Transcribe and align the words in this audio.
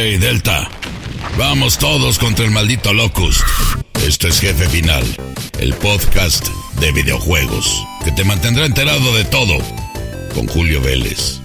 Hey, 0.00 0.16
Delta. 0.16 0.70
Vamos 1.36 1.76
todos 1.76 2.20
contra 2.20 2.44
el 2.44 2.52
maldito 2.52 2.94
Locust. 2.94 3.40
Esto 4.06 4.28
es 4.28 4.38
Jefe 4.38 4.68
Final, 4.68 5.04
el 5.58 5.74
podcast 5.74 6.46
de 6.78 6.92
videojuegos 6.92 7.84
que 8.04 8.12
te 8.12 8.22
mantendrá 8.22 8.64
enterado 8.64 9.16
de 9.16 9.24
todo 9.24 9.58
con 10.36 10.46
Julio 10.46 10.80
Vélez. 10.80 11.40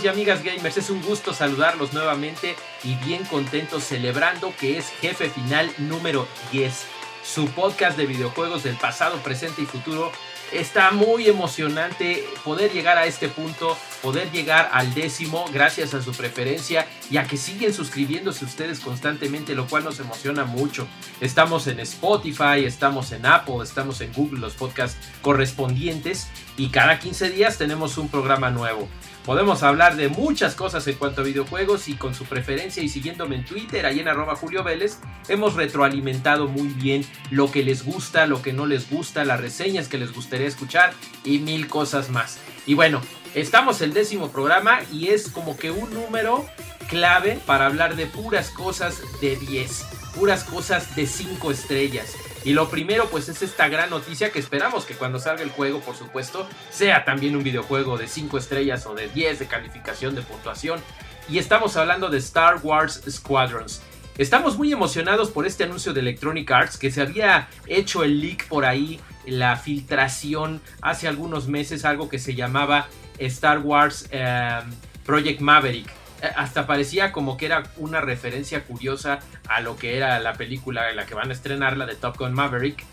Y 0.00 0.08
amigas 0.08 0.42
gamers, 0.42 0.78
es 0.78 0.88
un 0.88 1.02
gusto 1.02 1.34
saludarlos 1.34 1.92
nuevamente 1.92 2.56
y 2.82 2.94
bien 3.04 3.26
contentos 3.26 3.84
celebrando 3.84 4.54
que 4.58 4.78
es 4.78 4.88
Jefe 5.02 5.28
Final 5.28 5.70
número 5.76 6.26
10, 6.50 6.86
su 7.22 7.44
podcast 7.48 7.98
de 7.98 8.06
videojuegos 8.06 8.62
del 8.62 8.76
pasado, 8.76 9.18
presente 9.18 9.60
y 9.60 9.66
futuro. 9.66 10.10
Está 10.50 10.92
muy 10.92 11.28
emocionante 11.28 12.24
poder 12.42 12.72
llegar 12.72 12.96
a 12.96 13.04
este 13.04 13.28
punto, 13.28 13.76
poder 14.00 14.30
llegar 14.32 14.70
al 14.72 14.94
décimo 14.94 15.44
gracias 15.52 15.92
a 15.92 16.02
su 16.02 16.12
preferencia 16.12 16.86
y 17.10 17.18
a 17.18 17.26
que 17.26 17.36
siguen 17.36 17.74
suscribiéndose 17.74 18.46
ustedes 18.46 18.80
constantemente, 18.80 19.54
lo 19.54 19.66
cual 19.66 19.84
nos 19.84 20.00
emociona 20.00 20.44
mucho. 20.44 20.88
Estamos 21.20 21.66
en 21.66 21.80
Spotify, 21.80 22.64
estamos 22.64 23.12
en 23.12 23.26
Apple, 23.26 23.62
estamos 23.62 24.00
en 24.00 24.10
Google, 24.14 24.40
los 24.40 24.54
podcasts 24.54 24.96
correspondientes 25.20 26.28
y 26.56 26.70
cada 26.70 26.98
15 26.98 27.30
días 27.30 27.58
tenemos 27.58 27.98
un 27.98 28.08
programa 28.08 28.50
nuevo. 28.50 28.88
Podemos 29.24 29.62
hablar 29.62 29.94
de 29.94 30.08
muchas 30.08 30.56
cosas 30.56 30.84
en 30.88 30.96
cuanto 30.96 31.20
a 31.20 31.24
videojuegos 31.24 31.86
y 31.88 31.94
con 31.94 32.12
su 32.12 32.24
preferencia 32.24 32.82
y 32.82 32.88
siguiéndome 32.88 33.36
en 33.36 33.44
Twitter, 33.44 33.86
ahí 33.86 34.00
en 34.00 34.08
arroba 34.08 34.34
Julio 34.34 34.64
Vélez, 34.64 34.98
hemos 35.28 35.54
retroalimentado 35.54 36.48
muy 36.48 36.68
bien 36.68 37.04
lo 37.30 37.52
que 37.52 37.62
les 37.62 37.84
gusta, 37.84 38.26
lo 38.26 38.42
que 38.42 38.52
no 38.52 38.66
les 38.66 38.90
gusta, 38.90 39.24
las 39.24 39.40
reseñas 39.40 39.86
que 39.86 39.98
les 39.98 40.12
gustaría 40.12 40.48
escuchar 40.48 40.92
y 41.24 41.38
mil 41.38 41.68
cosas 41.68 42.10
más. 42.10 42.40
Y 42.66 42.74
bueno, 42.74 43.00
estamos 43.36 43.80
el 43.80 43.92
décimo 43.92 44.32
programa 44.32 44.80
y 44.90 45.08
es 45.08 45.30
como 45.30 45.56
que 45.56 45.70
un 45.70 45.94
número 45.94 46.44
clave 46.88 47.38
para 47.46 47.66
hablar 47.66 47.94
de 47.94 48.06
puras 48.06 48.50
cosas 48.50 49.02
de 49.20 49.36
10, 49.36 49.84
puras 50.16 50.42
cosas 50.42 50.96
de 50.96 51.06
5 51.06 51.52
estrellas. 51.52 52.16
Y 52.44 52.54
lo 52.54 52.68
primero 52.68 53.08
pues 53.08 53.28
es 53.28 53.42
esta 53.42 53.68
gran 53.68 53.90
noticia 53.90 54.30
que 54.30 54.38
esperamos 54.38 54.84
que 54.84 54.94
cuando 54.94 55.18
salga 55.18 55.42
el 55.42 55.50
juego, 55.50 55.80
por 55.80 55.96
supuesto, 55.96 56.48
sea 56.70 57.04
también 57.04 57.36
un 57.36 57.44
videojuego 57.44 57.96
de 57.96 58.08
5 58.08 58.38
estrellas 58.38 58.86
o 58.86 58.94
de 58.94 59.08
10 59.08 59.38
de 59.38 59.46
calificación 59.46 60.14
de 60.14 60.22
puntuación. 60.22 60.80
Y 61.28 61.38
estamos 61.38 61.76
hablando 61.76 62.08
de 62.08 62.18
Star 62.18 62.58
Wars 62.62 63.02
Squadrons. 63.08 63.82
Estamos 64.18 64.58
muy 64.58 64.72
emocionados 64.72 65.30
por 65.30 65.46
este 65.46 65.64
anuncio 65.64 65.92
de 65.94 66.00
Electronic 66.00 66.50
Arts 66.50 66.76
que 66.76 66.90
se 66.90 67.00
había 67.00 67.48
hecho 67.66 68.04
el 68.04 68.20
leak 68.20 68.46
por 68.48 68.66
ahí, 68.66 69.00
la 69.24 69.56
filtración 69.56 70.60
hace 70.82 71.08
algunos 71.08 71.48
meses, 71.48 71.84
algo 71.84 72.08
que 72.08 72.18
se 72.18 72.34
llamaba 72.34 72.88
Star 73.18 73.60
Wars 73.60 74.08
eh, 74.10 74.60
Project 75.04 75.40
Maverick 75.40 76.01
hasta 76.36 76.66
parecía 76.66 77.12
como 77.12 77.36
que 77.36 77.46
era 77.46 77.64
una 77.76 78.00
referencia 78.00 78.64
curiosa 78.64 79.20
a 79.48 79.60
lo 79.60 79.76
que 79.76 79.96
era 79.96 80.18
la 80.20 80.34
película 80.34 80.90
en 80.90 80.96
la 80.96 81.06
que 81.06 81.14
van 81.14 81.30
a 81.30 81.32
estrenar, 81.32 81.76
la 81.76 81.86
de 81.86 81.94
Top 81.94 82.18
Gun 82.18 82.32
Maverick. 82.32 82.84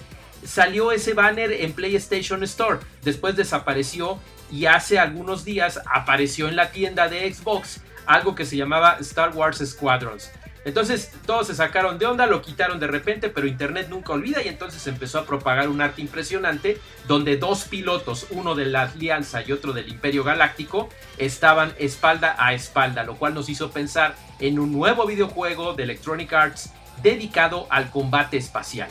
Salió 0.44 0.92
ese 0.92 1.14
banner 1.14 1.52
en 1.52 1.74
PlayStation 1.74 2.44
Store, 2.44 2.80
después 3.04 3.36
desapareció 3.36 4.20
y 4.52 4.66
hace 4.66 4.98
algunos 4.98 5.46
días 5.46 5.82
apareció 5.86 6.48
en 6.48 6.56
la 6.56 6.72
tienda 6.72 7.08
de 7.08 7.32
Xbox 7.32 7.82
algo 8.06 8.34
que 8.34 8.46
se 8.46 8.58
llamaba 8.58 8.98
Star 9.02 9.36
Wars 9.36 9.62
Squadrons. 9.64 10.32
Entonces 10.66 11.12
todos 11.26 11.48
se 11.48 11.56
sacaron 11.56 11.98
de 12.00 12.06
onda, 12.06 12.26
lo 12.26 12.42
quitaron 12.42 12.80
de 12.80 12.88
repente, 12.88 13.30
pero 13.30 13.48
Internet 13.48 13.88
nunca 13.90 14.14
olvida 14.14 14.44
y 14.44 14.48
entonces 14.48 14.86
empezó 14.88 15.20
a 15.20 15.26
propagar 15.26 15.70
un 15.70 15.82
arte 15.82 16.02
impresionante 16.02 16.80
donde 17.08 17.38
dos 17.38 17.64
pilotos, 17.64 18.28
uno 18.32 18.56
de 18.56 18.66
la 18.66 18.84
Alianza 18.84 19.42
y 19.42 19.52
otro 19.52 19.74
del 19.74 19.90
Imperio 19.90 20.24
Galáctico, 20.24 20.90
estaban 21.18 21.74
espalda 21.80 22.36
a 22.38 22.54
espalda, 22.54 23.04
lo 23.04 23.16
cual 23.16 23.34
nos 23.34 23.50
hizo 23.50 23.72
pensar 23.72 24.16
en 24.40 24.60
un 24.60 24.72
nuevo 24.72 25.06
videojuego 25.06 25.74
de 25.74 25.84
Electronic 25.84 26.34
Arts 26.34 26.72
dedicado 27.02 27.68
al 27.70 27.90
combate 27.90 28.38
espacial. 28.38 28.90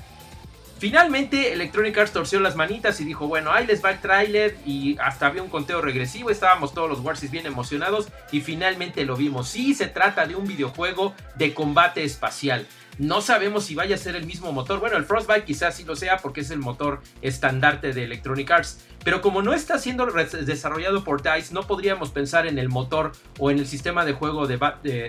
Finalmente 0.78 1.52
Electronic 1.52 1.98
Arts 1.98 2.12
torció 2.12 2.38
las 2.38 2.54
manitas 2.54 3.00
y 3.00 3.04
dijo, 3.04 3.26
bueno, 3.26 3.50
ahí 3.50 3.66
les 3.66 3.84
va 3.84 3.90
el 3.90 4.00
tráiler 4.00 4.56
y 4.64 4.96
hasta 5.00 5.26
había 5.26 5.42
un 5.42 5.48
conteo 5.48 5.80
regresivo, 5.80 6.30
estábamos 6.30 6.72
todos 6.72 6.88
los 6.88 7.00
Warsis 7.00 7.32
bien 7.32 7.46
emocionados 7.46 8.06
y 8.30 8.42
finalmente 8.42 9.04
lo 9.04 9.16
vimos. 9.16 9.48
Sí, 9.48 9.74
se 9.74 9.88
trata 9.88 10.26
de 10.26 10.36
un 10.36 10.46
videojuego 10.46 11.14
de 11.34 11.52
combate 11.52 12.04
espacial. 12.04 12.64
No 12.98 13.20
sabemos 13.22 13.64
si 13.64 13.74
vaya 13.74 13.96
a 13.96 13.98
ser 13.98 14.14
el 14.14 14.26
mismo 14.26 14.52
motor. 14.52 14.78
Bueno, 14.78 14.96
el 14.96 15.04
Frostbite 15.04 15.44
quizás 15.44 15.76
sí 15.76 15.84
lo 15.84 15.96
sea 15.96 16.18
porque 16.18 16.40
es 16.40 16.50
el 16.50 16.58
motor 16.58 17.00
estandarte 17.22 17.92
de 17.92 18.04
Electronic 18.04 18.50
Arts. 18.50 18.84
Pero 19.04 19.20
como 19.20 19.42
no 19.42 19.54
está 19.54 19.78
siendo 19.78 20.06
desarrollado 20.06 21.02
por 21.04 21.22
DICE, 21.22 21.54
no 21.54 21.62
podríamos 21.62 22.10
pensar 22.10 22.46
en 22.46 22.58
el 22.58 22.68
motor 22.68 23.12
o 23.38 23.50
en 23.50 23.58
el 23.58 23.66
sistema 23.66 24.04
de 24.04 24.12
juego 24.12 24.46
de, 24.46 24.58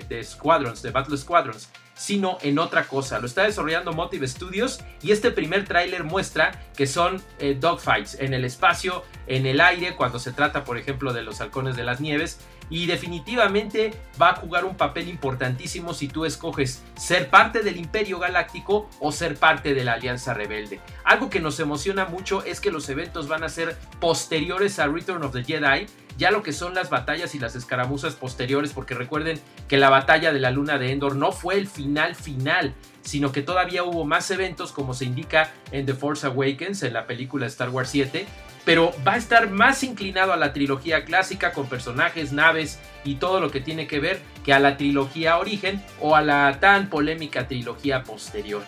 de 0.07 0.23
Squadrons, 0.23 0.81
de 0.81 0.91
Battle 0.91 1.17
Squadrons 1.17 1.69
sino 1.99 2.37
en 2.41 2.59
otra 2.59 2.87
cosa. 2.87 3.19
Lo 3.19 3.25
está 3.25 3.43
desarrollando 3.43 3.91
Motive 3.91 4.25
Studios 4.25 4.79
y 5.01 5.11
este 5.11 5.31
primer 5.31 5.65
tráiler 5.65 6.05
muestra 6.05 6.63
que 6.77 6.87
son 6.87 7.21
eh, 7.39 7.57
dogfights 7.59 8.15
en 8.21 8.33
el 8.33 8.45
espacio, 8.45 9.03
en 9.27 9.45
el 9.45 9.59
aire, 9.59 9.97
cuando 9.97 10.17
se 10.17 10.31
trata, 10.31 10.63
por 10.63 10.77
ejemplo, 10.77 11.11
de 11.11 11.23
los 11.23 11.41
halcones 11.41 11.75
de 11.75 11.83
las 11.83 11.99
nieves. 11.99 12.39
Y 12.69 12.85
definitivamente 12.85 13.93
va 14.21 14.29
a 14.29 14.35
jugar 14.35 14.63
un 14.63 14.77
papel 14.77 15.09
importantísimo 15.09 15.93
si 15.93 16.07
tú 16.07 16.23
escoges 16.23 16.83
ser 16.95 17.29
parte 17.29 17.63
del 17.63 17.75
Imperio 17.75 18.17
Galáctico 18.17 18.89
o 19.01 19.11
ser 19.11 19.35
parte 19.35 19.73
de 19.73 19.83
la 19.83 19.93
Alianza 19.93 20.33
Rebelde. 20.33 20.79
Algo 21.03 21.29
que 21.29 21.41
nos 21.41 21.59
emociona 21.59 22.05
mucho 22.05 22.45
es 22.45 22.61
que 22.61 22.71
los 22.71 22.87
eventos 22.87 23.27
van 23.27 23.43
a 23.43 23.49
ser 23.49 23.75
posteriores 23.99 24.79
a 24.79 24.87
Return 24.87 25.23
of 25.23 25.33
the 25.33 25.43
Jedi 25.43 25.87
ya 26.19 26.31
lo 26.31 26.43
que 26.43 26.51
son 26.51 26.75
las 26.75 26.89
batallas 26.89 27.33
y 27.33 27.39
las 27.39 27.55
escaramuzas 27.55 28.13
posteriores, 28.13 28.73
porque 28.73 28.93
recuerden 28.93 29.39
que 29.69 29.77
la 29.77 29.89
batalla 29.89 30.33
de 30.33 30.41
la 30.41 30.51
luna 30.51 30.77
de 30.77 30.91
Endor 30.91 31.15
no 31.15 31.31
fue 31.31 31.57
el 31.57 31.65
final 31.65 32.13
final, 32.13 32.75
sino 33.01 33.31
que 33.31 33.41
todavía 33.41 33.85
hubo 33.85 34.05
más 34.05 34.29
eventos 34.29 34.73
como 34.73 34.93
se 34.93 35.05
indica 35.05 35.49
en 35.71 35.85
The 35.85 35.93
Force 35.93 36.27
Awakens, 36.27 36.83
en 36.83 36.93
la 36.93 37.07
película 37.07 37.47
Star 37.47 37.69
Wars 37.69 37.89
7, 37.89 38.27
pero 38.65 38.93
va 39.07 39.13
a 39.13 39.17
estar 39.17 39.49
más 39.49 39.81
inclinado 39.81 40.33
a 40.33 40.37
la 40.37 40.51
trilogía 40.51 41.05
clásica 41.05 41.53
con 41.53 41.67
personajes, 41.67 42.33
naves 42.33 42.79
y 43.05 43.15
todo 43.15 43.39
lo 43.39 43.49
que 43.49 43.61
tiene 43.61 43.87
que 43.87 44.01
ver 44.01 44.19
que 44.43 44.51
a 44.51 44.59
la 44.59 44.75
trilogía 44.75 45.37
origen 45.37 45.81
o 46.01 46.17
a 46.17 46.21
la 46.21 46.59
tan 46.59 46.89
polémica 46.89 47.47
trilogía 47.47 48.03
posterior. 48.03 48.61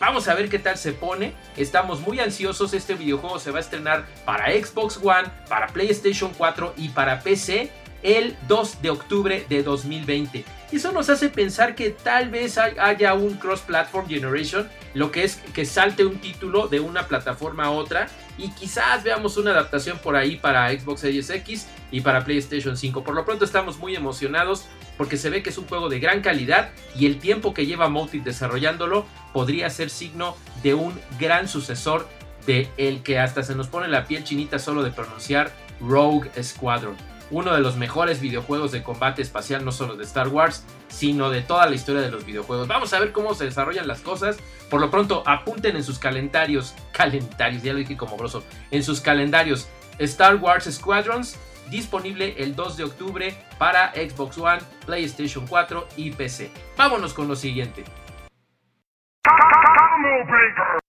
Vamos 0.00 0.28
a 0.28 0.34
ver 0.34 0.48
qué 0.48 0.60
tal 0.60 0.78
se 0.78 0.92
pone. 0.92 1.34
Estamos 1.56 2.00
muy 2.00 2.20
ansiosos. 2.20 2.72
Este 2.72 2.94
videojuego 2.94 3.40
se 3.40 3.50
va 3.50 3.58
a 3.58 3.60
estrenar 3.60 4.06
para 4.24 4.52
Xbox 4.52 4.98
One, 5.02 5.28
para 5.48 5.66
PlayStation 5.68 6.32
4 6.36 6.74
y 6.76 6.90
para 6.90 7.20
PC 7.20 7.70
el 8.02 8.36
2 8.46 8.80
de 8.80 8.90
octubre 8.90 9.46
de 9.48 9.62
2020. 9.62 10.44
Eso 10.70 10.92
nos 10.92 11.08
hace 11.08 11.30
pensar 11.30 11.74
que 11.74 11.90
tal 11.90 12.28
vez 12.28 12.58
haya 12.58 13.14
un 13.14 13.34
cross-platform 13.34 14.06
generation, 14.06 14.68
lo 14.94 15.10
que 15.10 15.24
es 15.24 15.36
que 15.54 15.64
salte 15.64 16.04
un 16.04 16.18
título 16.18 16.68
de 16.68 16.78
una 16.78 17.08
plataforma 17.08 17.64
a 17.64 17.70
otra 17.70 18.08
y 18.36 18.50
quizás 18.50 19.02
veamos 19.02 19.36
una 19.36 19.50
adaptación 19.50 19.98
por 19.98 20.14
ahí 20.14 20.36
para 20.36 20.70
Xbox 20.70 21.00
Series 21.00 21.30
X 21.30 21.66
y 21.90 22.02
para 22.02 22.24
PlayStation 22.24 22.76
5. 22.76 23.02
Por 23.02 23.14
lo 23.14 23.24
pronto 23.24 23.44
estamos 23.44 23.78
muy 23.78 23.96
emocionados 23.96 24.66
porque 24.96 25.16
se 25.16 25.30
ve 25.30 25.42
que 25.42 25.50
es 25.50 25.58
un 25.58 25.66
juego 25.66 25.88
de 25.88 26.00
gran 26.00 26.20
calidad 26.20 26.70
y 26.94 27.06
el 27.06 27.18
tiempo 27.18 27.54
que 27.54 27.66
lleva 27.66 27.88
Motive 27.88 28.24
desarrollándolo 28.24 29.06
podría 29.38 29.70
ser 29.70 29.88
signo 29.88 30.34
de 30.64 30.74
un 30.74 31.00
gran 31.16 31.46
sucesor 31.46 32.08
de 32.44 32.68
el 32.76 33.04
que 33.04 33.20
hasta 33.20 33.44
se 33.44 33.54
nos 33.54 33.68
pone 33.68 33.86
la 33.86 34.04
piel 34.04 34.24
chinita 34.24 34.58
solo 34.58 34.82
de 34.82 34.90
pronunciar 34.90 35.52
Rogue 35.80 36.28
Squadron 36.42 36.96
uno 37.30 37.54
de 37.54 37.60
los 37.60 37.76
mejores 37.76 38.20
videojuegos 38.20 38.72
de 38.72 38.82
combate 38.82 39.22
espacial, 39.22 39.64
no 39.64 39.70
solo 39.70 39.94
de 39.94 40.02
Star 40.02 40.26
Wars, 40.26 40.64
sino 40.88 41.30
de 41.30 41.42
toda 41.42 41.68
la 41.68 41.76
historia 41.76 42.00
de 42.00 42.10
los 42.10 42.24
videojuegos. 42.24 42.66
Vamos 42.66 42.92
a 42.92 42.98
ver 42.98 43.12
cómo 43.12 43.32
se 43.32 43.44
desarrollan 43.44 43.86
las 43.86 44.00
cosas. 44.00 44.38
Por 44.70 44.80
lo 44.80 44.90
pronto, 44.90 45.22
apunten 45.24 45.76
en 45.76 45.84
sus 45.84 46.00
calendarios, 46.00 46.74
calendarios, 46.92 47.62
ya 47.62 47.74
lo 47.74 47.78
dije 47.78 47.96
como 47.96 48.16
grosso, 48.16 48.42
en 48.72 48.82
sus 48.82 49.00
calendarios 49.00 49.68
Star 50.00 50.34
Wars 50.34 50.64
Squadrons, 50.68 51.36
disponible 51.70 52.34
el 52.38 52.56
2 52.56 52.76
de 52.76 52.84
octubre 52.84 53.36
para 53.56 53.92
Xbox 53.92 54.36
One, 54.38 54.62
PlayStation 54.84 55.46
4 55.46 55.86
y 55.96 56.10
PC. 56.10 56.50
Vámonos 56.76 57.14
con 57.14 57.28
lo 57.28 57.36
siguiente. 57.36 57.84
Come, 59.28 60.56
come, 60.56 60.87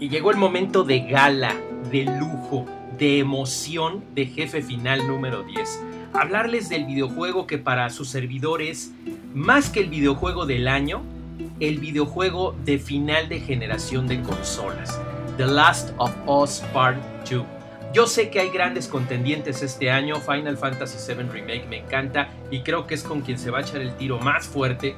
Y 0.00 0.08
llegó 0.08 0.30
el 0.30 0.36
momento 0.36 0.84
de 0.84 1.00
gala, 1.00 1.56
de 1.90 2.04
lujo, 2.04 2.66
de 2.98 3.18
emoción 3.18 4.04
de 4.14 4.26
jefe 4.26 4.62
final 4.62 5.08
número 5.08 5.42
10. 5.42 5.82
Hablarles 6.12 6.68
del 6.68 6.86
videojuego 6.86 7.48
que 7.48 7.58
para 7.58 7.90
sus 7.90 8.08
servidores, 8.08 8.92
más 9.34 9.70
que 9.70 9.80
el 9.80 9.88
videojuego 9.88 10.46
del 10.46 10.68
año, 10.68 11.02
el 11.58 11.78
videojuego 11.78 12.54
de 12.64 12.78
final 12.78 13.28
de 13.28 13.40
generación 13.40 14.06
de 14.06 14.22
consolas. 14.22 15.00
The 15.36 15.46
Last 15.46 15.90
of 15.98 16.14
Us 16.26 16.62
Part 16.72 16.98
2. 17.28 17.44
Yo 17.92 18.06
sé 18.06 18.30
que 18.30 18.38
hay 18.38 18.50
grandes 18.50 18.86
contendientes 18.86 19.62
este 19.62 19.90
año. 19.90 20.20
Final 20.20 20.56
Fantasy 20.56 21.12
VII 21.12 21.24
Remake 21.24 21.66
me 21.68 21.78
encanta 21.78 22.28
y 22.50 22.60
creo 22.60 22.86
que 22.86 22.94
es 22.94 23.02
con 23.02 23.22
quien 23.22 23.38
se 23.38 23.50
va 23.50 23.58
a 23.58 23.60
echar 23.62 23.80
el 23.80 23.96
tiro 23.96 24.20
más 24.20 24.46
fuerte. 24.46 24.94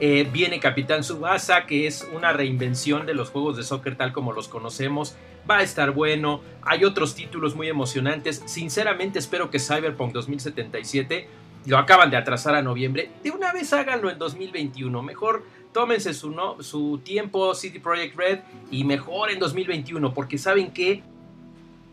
Eh, 0.00 0.28
viene 0.32 0.60
Capitán 0.60 1.02
Subasa, 1.02 1.66
que 1.66 1.86
es 1.86 2.08
una 2.14 2.32
reinvención 2.32 3.04
de 3.04 3.14
los 3.14 3.30
juegos 3.30 3.56
de 3.56 3.64
soccer 3.64 3.96
tal 3.96 4.12
como 4.12 4.32
los 4.32 4.48
conocemos. 4.48 5.16
Va 5.48 5.58
a 5.58 5.62
estar 5.62 5.90
bueno. 5.90 6.40
Hay 6.62 6.84
otros 6.84 7.14
títulos 7.14 7.56
muy 7.56 7.68
emocionantes. 7.68 8.42
Sinceramente 8.46 9.18
espero 9.18 9.50
que 9.50 9.58
Cyberpunk 9.58 10.12
2077 10.12 11.26
lo 11.66 11.78
acaban 11.78 12.10
de 12.10 12.16
atrasar 12.16 12.54
a 12.54 12.62
noviembre. 12.62 13.10
De 13.24 13.30
una 13.30 13.52
vez 13.52 13.72
háganlo 13.72 14.10
en 14.10 14.18
2021. 14.18 15.02
Mejor 15.02 15.44
tómense 15.72 16.14
su, 16.14 16.30
no, 16.30 16.62
su 16.62 17.00
tiempo 17.04 17.54
City 17.54 17.80
Project 17.80 18.16
Red 18.16 18.38
y 18.70 18.84
mejor 18.84 19.30
en 19.30 19.38
2021 19.38 20.14
porque 20.14 20.38
saben 20.38 20.70
que 20.70 21.02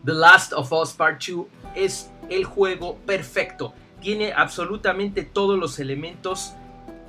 The 0.04 0.12
Last 0.12 0.52
of 0.52 0.72
Us 0.72 0.92
Part 0.92 1.20
2 1.26 1.46
es 1.74 2.10
el 2.30 2.44
juego 2.44 2.98
perfecto. 3.04 3.74
Tiene 4.00 4.32
absolutamente 4.32 5.24
todos 5.24 5.58
los 5.58 5.80
elementos 5.80 6.54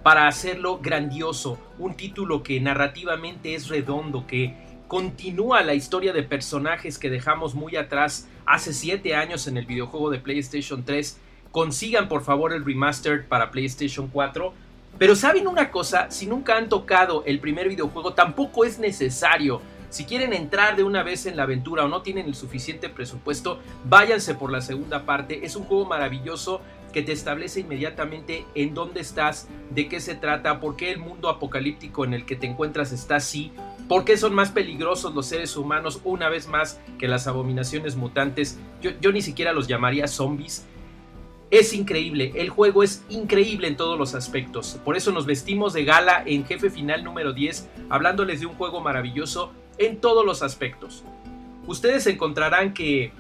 para 0.04 0.28
hacerlo 0.28 0.80
grandioso. 0.80 1.60
Un 1.80 1.96
título 1.96 2.44
que 2.44 2.60
narrativamente 2.60 3.56
es 3.56 3.68
redondo, 3.68 4.26
que 4.26 4.56
continúa 4.88 5.64
la 5.64 5.74
historia 5.74 6.14
de 6.14 6.24
personajes 6.24 6.98
que 6.98 7.10
dejamos 7.10 7.56
muy 7.56 7.76
atrás 7.76 8.28
hace 8.46 8.74
7 8.74 9.16
años 9.16 9.48
en 9.48 9.58
el 9.58 9.66
videojuego 9.66 10.10
de 10.10 10.20
PlayStation 10.20 10.84
3. 10.84 11.20
Consigan 11.52 12.08
por 12.08 12.24
favor 12.24 12.54
el 12.54 12.66
remastered 12.66 13.26
para 13.28 13.52
PlayStation 13.52 14.08
4. 14.08 14.54
Pero 14.98 15.16
saben 15.16 15.48
una 15.48 15.70
cosa, 15.70 16.10
si 16.10 16.26
nunca 16.26 16.58
han 16.58 16.70
tocado 16.70 17.24
el 17.26 17.40
primer 17.40 17.70
videojuego, 17.70 18.14
tampoco 18.14 18.66
es 18.66 18.80
necesario. 18.80 19.62
Si 19.90 20.06
quieren 20.06 20.34
entrar 20.34 20.76
de 20.76 20.84
una 20.84 21.04
vez 21.04 21.26
en 21.28 21.38
la 21.38 21.44
aventura 21.44 21.86
o 21.86 21.88
no 21.88 22.02
tienen 22.02 22.28
el 22.28 22.36
suficiente 22.36 22.90
presupuesto, 22.90 23.60
váyanse 23.86 24.36
por 24.36 24.52
la 24.52 24.62
segunda 24.62 25.06
parte. 25.06 25.46
Es 25.46 25.56
un 25.56 25.64
juego 25.64 25.86
maravilloso 25.86 26.62
que 26.98 27.04
te 27.04 27.12
establece 27.12 27.60
inmediatamente 27.60 28.48
en 28.56 28.74
dónde 28.74 29.02
estás, 29.02 29.48
de 29.70 29.88
qué 29.88 30.00
se 30.00 30.16
trata, 30.16 30.60
por 30.60 30.76
qué 30.76 30.90
el 30.90 30.98
mundo 30.98 31.30
apocalíptico 31.30 32.04
en 32.06 32.16
el 32.16 32.26
que 32.26 32.36
te 32.36 32.48
encuentras 32.48 32.92
está 32.92 33.18
así, 33.18 33.52
por 33.88 34.04
qué 34.04 34.18
son 34.18 34.34
más 34.34 34.50
peligrosos 34.50 35.14
los 35.14 35.28
seres 35.28 35.56
humanos 35.58 36.02
una 36.04 36.28
vez 36.28 36.48
más 36.48 36.82
que 36.98 37.08
las 37.08 37.28
abominaciones 37.28 37.96
mutantes. 37.96 38.58
Yo, 38.82 38.94
yo 39.00 39.12
ni 39.12 39.22
siquiera 39.22 39.54
los 39.54 39.68
llamaría 39.68 40.08
zombies. 40.08 40.66
Es 41.52 41.72
increíble, 41.72 42.32
el 42.34 42.50
juego 42.50 42.82
es 42.82 43.04
increíble 43.10 43.68
en 43.68 43.78
todos 43.78 44.00
los 44.00 44.16
aspectos. 44.16 44.80
Por 44.84 44.98
eso 44.98 45.12
nos 45.12 45.28
vestimos 45.28 45.74
de 45.74 45.86
gala 45.86 46.24
en 46.26 46.48
Jefe 46.48 46.72
Final 46.72 47.04
número 47.04 47.32
10, 47.32 47.70
hablándoles 47.90 48.40
de 48.40 48.48
un 48.48 48.56
juego 48.56 48.82
maravilloso 48.82 49.52
en 49.78 50.02
todos 50.02 50.26
los 50.26 50.42
aspectos. 50.42 51.04
Ustedes 51.68 52.08
encontrarán 52.08 52.74
que 52.74 53.12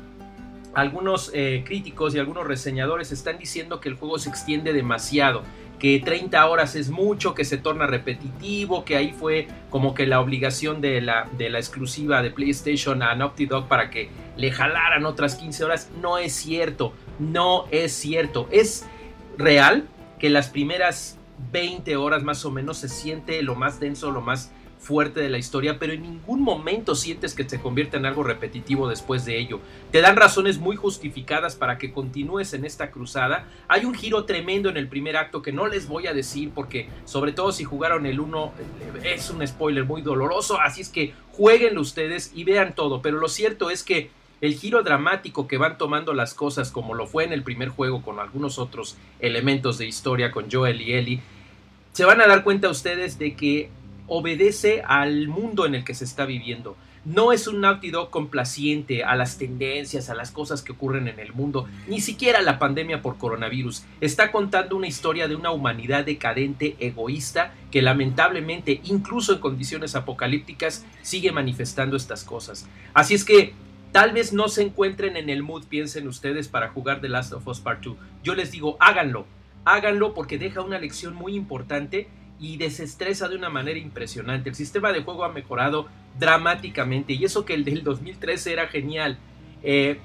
algunos 0.77 1.31
eh, 1.33 1.63
críticos 1.65 2.13
y 2.13 2.19
algunos 2.19 2.45
reseñadores 2.45 3.12
están 3.12 3.39
diciendo 3.39 3.79
que 3.79 3.89
el 3.89 3.95
juego 3.95 4.19
se 4.19 4.29
extiende 4.29 4.74
demasiado, 4.74 5.41
que 5.79 6.00
30 6.00 6.45
horas 6.47 6.75
es 6.75 6.91
mucho, 6.91 7.33
que 7.33 7.45
se 7.45 7.57
torna 7.57 7.88
repetitivo, 7.88 8.85
que 8.85 8.95
ahí 8.95 9.12
fue 9.12 9.47
como 9.71 9.95
que 9.95 10.06
la 10.06 10.21
obligación 10.21 10.79
de 10.79 11.01
la, 11.01 11.27
de 11.35 11.50
la 11.50 11.57
exclusiva 11.57 12.21
de 12.21 12.29
PlayStation 12.29 13.01
a 13.01 13.15
Naughty 13.15 13.47
Dog 13.47 13.68
para 13.68 13.89
que 13.89 14.12
le 14.35 14.51
jalaran 14.51 15.07
otras 15.07 15.33
15 15.33 15.65
horas. 15.65 15.89
No 16.00 16.19
es 16.19 16.33
cierto, 16.33 16.94
no 17.18 17.65
es 17.71 17.91
cierto. 17.94 18.47
Es 18.51 18.85
real 19.35 19.88
que 20.19 20.30
las 20.30 20.47
primeras 20.50 21.18
20 21.53 21.95
horas 21.95 22.21
más 22.21 22.45
o 22.45 22.51
menos 22.51 22.77
se 22.77 22.89
siente 22.89 23.41
lo 23.41 23.56
más 23.56 23.80
denso, 23.80 24.12
lo 24.12 24.21
más 24.21 24.51
fuerte 24.79 25.19
de 25.19 25.29
la 25.29 25.38
historia, 25.38 25.79
pero 25.79 25.94
en 25.94 26.01
ningún 26.01 26.41
momento 26.41 26.95
sientes 26.95 27.33
que 27.33 27.47
se 27.47 27.59
convierte 27.59 27.97
en 27.97 28.06
algo 28.06 28.24
repetitivo 28.24 28.88
después 28.88 29.25
de 29.25 29.38
ello. 29.38 29.59
Te 29.91 30.01
dan 30.01 30.15
razones 30.15 30.59
muy 30.59 30.75
justificadas 30.75 31.56
para 31.56 31.77
que 31.77 31.91
continúes 31.91 32.53
en 32.53 32.65
esta 32.65 32.91
cruzada. 32.91 33.47
Hay 33.68 33.85
un 33.85 33.94
giro 33.94 34.25
tremendo 34.25 34.69
en 34.69 34.77
el 34.77 34.88
primer 34.88 35.18
acto 35.18 35.41
que 35.41 35.51
no 35.51 35.68
les 35.68 35.88
voy 35.88 36.07
a 36.07 36.13
decir 36.13 36.51
porque 36.53 36.88
sobre 37.06 37.31
todo 37.31 37.51
si 37.51 37.63
jugaron 37.63 38.06
el 38.06 38.19
1 38.19 38.53
eh, 39.03 39.13
es 39.15 39.29
un 39.29 39.45
spoiler 39.45 39.83
muy 39.83 40.01
doloroso, 40.01 40.59
así 40.59 40.81
es 40.81 40.89
que 40.89 41.13
jueguenlo 41.31 41.81
ustedes 41.81 42.31
y 42.35 42.44
vean 42.44 42.73
todo, 42.73 43.01
pero 43.01 43.19
lo 43.19 43.27
cierto 43.27 43.69
es 43.69 43.83
que 43.83 44.09
el 44.39 44.53
giro 44.53 44.83
dramático 44.83 45.47
que 45.47 45.57
van 45.57 45.77
tomando 45.77 46.13
las 46.13 46.33
cosas 46.33 46.71
como 46.71 46.94
lo 46.94 47.07
fue 47.07 47.23
en 47.23 47.33
el 47.33 47.44
primer 47.44 47.69
juego 47.69 48.03
con 48.03 48.19
algunos 48.19 48.59
otros 48.59 48.95
elementos 49.19 49.77
de 49.80 49.88
historia 49.88 50.31
con 50.31 50.51
Joel 50.51 50.81
y 50.81 50.94
Ellie, 50.94 51.21
se 51.94 52.06
van 52.06 52.21
a 52.21 52.27
dar 52.27 52.44
cuenta 52.44 52.69
ustedes 52.69 53.18
de 53.18 53.35
que 53.35 53.71
obedece 54.07 54.81
al 54.86 55.27
mundo 55.27 55.65
en 55.65 55.75
el 55.75 55.83
que 55.83 55.94
se 55.94 56.06
está 56.06 56.25
viviendo. 56.25 56.75
No 57.06 57.31
es 57.31 57.48
un 57.48 57.62
Naughty 57.62 57.89
Dog 57.89 58.09
complaciente 58.09 59.06
a 59.06 59.15
las 59.15 59.38
tendencias, 59.38 60.09
a 60.09 60.13
las 60.13 60.31
cosas 60.31 60.62
que 60.62 60.74
ocurren 60.74 61.07
en 61.07 61.19
el 61.19 61.31
mundo, 61.31 61.65
ni 61.88 62.01
siquiera 62.01 62.42
la 62.42 62.59
pandemia 62.59 63.01
por 63.01 63.18
coronavirus. 63.18 63.83
Está 64.01 64.30
contando 64.30 64.75
una 64.75 64.88
historia 64.88 65.30
de 65.30 65.36
una 65.36 65.51
humanidad 65.51 66.04
decadente, 66.04 66.75
egoísta, 66.80 67.54
que 67.71 67.81
lamentablemente, 67.81 68.81
incluso 68.83 69.33
en 69.33 69.39
condiciones 69.39 69.95
apocalípticas, 69.95 70.86
sigue 71.01 71.31
manifestando 71.31 71.95
estas 71.95 72.25
cosas. 72.25 72.68
Así 72.94 73.13
es 73.13 73.24
que 73.24 73.54
Tal 73.94 74.12
vez 74.12 74.33
no 74.33 74.50
se 74.50 74.62
encuentren 74.63 75.15
en 75.15 75.30
el 75.30 75.44
mood, 75.44 75.63
piensen 75.65 76.07
ustedes, 76.07 76.50
para 76.50 76.69
jugar 76.69 77.00
The 77.00 77.09
Last 77.09 77.31
of 77.33 77.48
Us 77.48 77.62
Part 77.62 77.83
2. 77.83 77.98
Yo 78.21 78.36
les 78.36 78.51
digo, 78.51 78.75
háganlo, 78.80 79.25
háganlo 79.63 80.13
porque 80.13 80.38
deja 80.38 80.62
una 80.62 80.77
lección 80.77 81.15
muy 81.15 81.36
importante 81.36 82.07
y 82.39 82.57
desestresa 82.57 83.27
de 83.27 83.35
una 83.35 83.49
manera 83.49 83.79
impresionante. 83.79 84.49
El 84.49 84.55
sistema 84.55 84.91
de 84.91 85.03
juego 85.03 85.23
ha 85.23 85.29
mejorado 85.29 85.87
dramáticamente 86.19 87.13
y 87.13 87.23
eso 87.25 87.45
que 87.45 87.53
el 87.53 87.63
del 87.63 87.83
2013 87.83 88.53
era 88.53 88.67
genial. 88.67 89.17
Eh, 89.63 89.99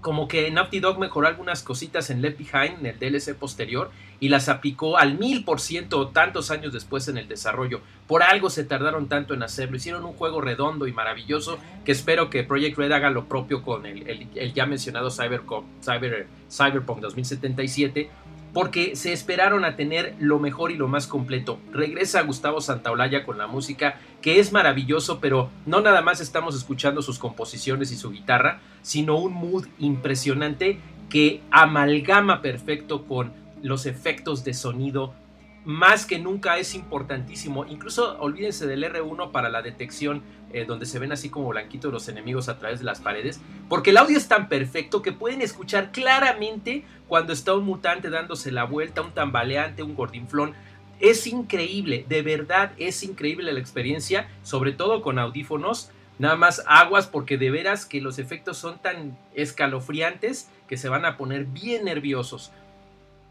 como 0.00 0.28
que 0.28 0.50
Naughty 0.50 0.78
Dog 0.78 0.98
mejoró 0.98 1.26
algunas 1.26 1.62
cositas 1.62 2.10
en 2.10 2.22
Left 2.22 2.38
Behind, 2.38 2.78
en 2.78 2.86
el 2.86 2.98
DLC 2.98 3.34
posterior, 3.34 3.90
y 4.20 4.28
las 4.28 4.48
aplicó 4.48 4.96
al 4.96 5.18
mil 5.18 5.44
por 5.44 5.60
ciento 5.60 6.08
tantos 6.08 6.50
años 6.50 6.72
después 6.72 7.08
en 7.08 7.18
el 7.18 7.26
desarrollo. 7.26 7.80
Por 8.06 8.22
algo 8.22 8.48
se 8.48 8.64
tardaron 8.64 9.08
tanto 9.08 9.34
en 9.34 9.42
hacerlo. 9.42 9.76
Hicieron 9.76 10.04
un 10.04 10.12
juego 10.12 10.40
redondo 10.40 10.86
y 10.86 10.92
maravilloso 10.92 11.58
que 11.84 11.92
espero 11.92 12.30
que 12.30 12.44
Project 12.44 12.78
Red 12.78 12.92
haga 12.92 13.10
lo 13.10 13.26
propio 13.26 13.62
con 13.62 13.86
el, 13.86 14.28
el 14.34 14.54
ya 14.54 14.66
mencionado 14.66 15.10
Cyberpunk, 15.10 15.64
Cyber, 15.82 16.28
Cyberpunk 16.48 17.00
2077 17.00 18.08
porque 18.52 18.96
se 18.96 19.12
esperaron 19.12 19.64
a 19.64 19.76
tener 19.76 20.14
lo 20.18 20.38
mejor 20.38 20.70
y 20.70 20.76
lo 20.76 20.88
más 20.88 21.06
completo. 21.06 21.58
Regresa 21.72 22.22
Gustavo 22.22 22.60
Santaolalla 22.60 23.24
con 23.24 23.38
la 23.38 23.46
música, 23.46 24.00
que 24.20 24.40
es 24.40 24.52
maravilloso, 24.52 25.20
pero 25.20 25.50
no 25.66 25.80
nada 25.80 26.02
más 26.02 26.20
estamos 26.20 26.56
escuchando 26.56 27.02
sus 27.02 27.18
composiciones 27.18 27.92
y 27.92 27.96
su 27.96 28.10
guitarra, 28.10 28.60
sino 28.82 29.16
un 29.16 29.32
mood 29.32 29.66
impresionante 29.78 30.80
que 31.08 31.40
amalgama 31.50 32.42
perfecto 32.42 33.06
con 33.06 33.32
los 33.62 33.86
efectos 33.86 34.44
de 34.44 34.54
sonido 34.54 35.14
más 35.68 36.06
que 36.06 36.18
nunca 36.18 36.56
es 36.56 36.74
importantísimo. 36.74 37.66
Incluso 37.66 38.18
olvídense 38.20 38.66
del 38.66 38.84
R1 38.84 39.32
para 39.32 39.50
la 39.50 39.60
detección, 39.60 40.22
eh, 40.54 40.64
donde 40.64 40.86
se 40.86 40.98
ven 40.98 41.12
así 41.12 41.28
como 41.28 41.48
blanquitos 41.48 41.92
los 41.92 42.08
enemigos 42.08 42.48
a 42.48 42.58
través 42.58 42.78
de 42.78 42.86
las 42.86 43.00
paredes, 43.00 43.38
porque 43.68 43.90
el 43.90 43.98
audio 43.98 44.16
es 44.16 44.28
tan 44.28 44.48
perfecto 44.48 45.02
que 45.02 45.12
pueden 45.12 45.42
escuchar 45.42 45.92
claramente 45.92 46.84
cuando 47.06 47.34
está 47.34 47.54
un 47.54 47.66
mutante 47.66 48.08
dándose 48.08 48.50
la 48.50 48.64
vuelta, 48.64 49.02
un 49.02 49.12
tambaleante, 49.12 49.82
un 49.82 49.94
gordinflón. 49.94 50.54
Es 51.00 51.26
increíble, 51.26 52.06
de 52.08 52.22
verdad 52.22 52.72
es 52.78 53.02
increíble 53.02 53.52
la 53.52 53.60
experiencia, 53.60 54.26
sobre 54.42 54.72
todo 54.72 55.02
con 55.02 55.18
audífonos. 55.18 55.90
Nada 56.18 56.36
más 56.36 56.64
aguas 56.66 57.06
porque 57.06 57.36
de 57.36 57.50
veras 57.50 57.84
que 57.84 58.00
los 58.00 58.18
efectos 58.18 58.56
son 58.56 58.78
tan 58.78 59.18
escalofriantes 59.34 60.48
que 60.66 60.78
se 60.78 60.88
van 60.88 61.04
a 61.04 61.18
poner 61.18 61.44
bien 61.44 61.84
nerviosos 61.84 62.52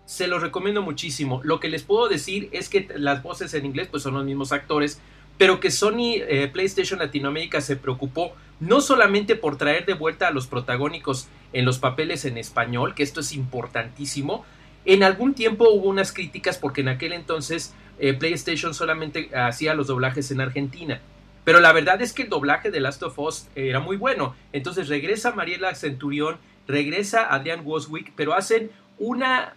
se 0.07 0.27
los 0.27 0.41
recomiendo 0.41 0.81
muchísimo. 0.81 1.41
Lo 1.43 1.59
que 1.59 1.67
les 1.67 1.83
puedo 1.83 2.07
decir 2.07 2.47
es 2.53 2.69
que 2.69 2.87
las 2.95 3.21
voces 3.21 3.53
en 3.53 3.65
inglés 3.65 3.89
pues 3.91 4.03
son 4.03 4.13
los 4.13 4.23
mismos 4.23 4.53
actores, 4.53 5.01
pero 5.37 5.59
que 5.59 5.69
Sony 5.69 6.15
eh, 6.15 6.49
PlayStation 6.51 6.97
Latinoamérica 6.97 7.59
se 7.59 7.75
preocupó 7.75 8.31
no 8.61 8.79
solamente 8.79 9.35
por 9.35 9.57
traer 9.57 9.85
de 9.85 9.93
vuelta 9.93 10.29
a 10.29 10.31
los 10.31 10.47
protagónicos 10.47 11.27
en 11.51 11.65
los 11.65 11.77
papeles 11.77 12.23
en 12.23 12.37
español, 12.37 12.95
que 12.95 13.03
esto 13.03 13.19
es 13.19 13.33
importantísimo. 13.33 14.45
En 14.85 15.03
algún 15.03 15.33
tiempo 15.33 15.69
hubo 15.69 15.89
unas 15.89 16.13
críticas 16.13 16.57
porque 16.57 16.81
en 16.81 16.87
aquel 16.87 17.11
entonces 17.11 17.73
eh, 17.99 18.13
PlayStation 18.13 18.73
solamente 18.73 19.29
hacía 19.35 19.73
los 19.73 19.87
doblajes 19.87 20.31
en 20.31 20.39
Argentina. 20.39 21.01
Pero 21.43 21.59
la 21.59 21.73
verdad 21.73 22.01
es 22.01 22.13
que 22.13 22.23
el 22.23 22.29
doblaje 22.29 22.71
de 22.71 22.79
Last 22.79 23.03
of 23.03 23.19
Us 23.19 23.47
era 23.55 23.81
muy 23.81 23.97
bueno. 23.97 24.37
Entonces 24.53 24.87
regresa 24.87 25.33
Mariela 25.33 25.75
Centurión, 25.75 26.37
regresa 26.65 27.27
Adrian 27.33 27.61
Woswick, 27.65 28.13
pero 28.15 28.33
hacen 28.33 28.71
una 28.99 29.53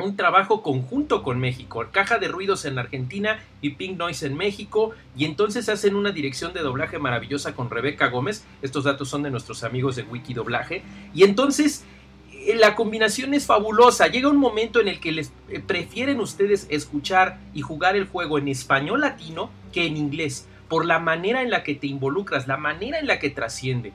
un 0.00 0.16
trabajo 0.16 0.62
conjunto 0.62 1.22
con 1.22 1.38
México, 1.38 1.84
Caja 1.90 2.18
de 2.18 2.28
Ruidos 2.28 2.64
en 2.64 2.78
Argentina 2.78 3.40
y 3.60 3.70
Pink 3.70 3.98
Noise 3.98 4.26
en 4.26 4.36
México, 4.36 4.92
y 5.16 5.24
entonces 5.24 5.68
hacen 5.68 5.94
una 5.94 6.12
dirección 6.12 6.52
de 6.52 6.60
doblaje 6.60 6.98
maravillosa 6.98 7.54
con 7.54 7.70
Rebeca 7.70 8.08
Gómez, 8.08 8.44
estos 8.62 8.84
datos 8.84 9.08
son 9.08 9.22
de 9.22 9.30
nuestros 9.30 9.64
amigos 9.64 9.96
de 9.96 10.02
Wiki 10.02 10.34
Doblaje, 10.34 10.82
y 11.14 11.24
entonces 11.24 11.84
eh, 12.32 12.56
la 12.56 12.74
combinación 12.74 13.34
es 13.34 13.46
fabulosa, 13.46 14.06
llega 14.06 14.28
un 14.28 14.38
momento 14.38 14.80
en 14.80 14.88
el 14.88 15.00
que 15.00 15.12
les 15.12 15.32
eh, 15.48 15.60
prefieren 15.60 16.20
ustedes 16.20 16.66
escuchar 16.70 17.38
y 17.52 17.60
jugar 17.60 17.96
el 17.96 18.06
juego 18.06 18.38
en 18.38 18.48
español 18.48 19.02
latino 19.02 19.50
que 19.72 19.86
en 19.86 19.96
inglés, 19.96 20.48
por 20.68 20.86
la 20.86 20.98
manera 20.98 21.42
en 21.42 21.50
la 21.50 21.62
que 21.62 21.74
te 21.74 21.86
involucras, 21.86 22.46
la 22.48 22.56
manera 22.56 22.98
en 22.98 23.06
la 23.06 23.18
que 23.18 23.30
trasciende. 23.30 23.92